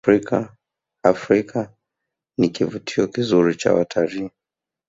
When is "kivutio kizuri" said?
2.49-3.55